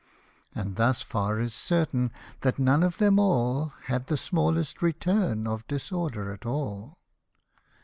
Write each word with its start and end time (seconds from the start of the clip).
And 0.55 0.77
thus 0.77 1.03
far 1.03 1.39
is 1.39 1.53
certain, 1.53 2.09
that 2.41 2.57
none 2.57 2.81
of 2.81 2.97
them 2.97 3.19
all 3.19 3.73
Had 3.83 4.07
the 4.07 4.17
smallest 4.17 4.81
return 4.81 5.45
of 5.45 5.67
disorder 5.67 6.33
at 6.33 6.43
all. 6.43 6.97